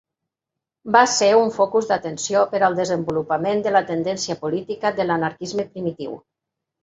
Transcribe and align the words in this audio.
Va 0.93 1.01
ser 1.15 1.27
un 1.39 1.51
focus 1.57 1.89
d'atenció 1.89 2.41
per 2.53 2.61
al 2.67 2.77
desenvolupament 2.79 3.61
de 3.67 3.73
la 3.75 3.83
tendència 3.91 4.37
política 4.47 4.93
de 5.01 5.05
l'anarquisme 5.11 5.67
primitiu. 5.75 6.17